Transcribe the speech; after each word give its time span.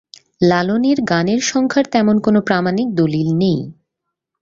লালনের 0.41 0.97
গানের 1.01 1.41
সংখ্যার 1.43 1.85
তেমন 1.85 2.15
কোন 2.19 2.35
প্রামাণিক 2.39 2.87
দলিল 2.95 3.29
নেই। 3.33 3.59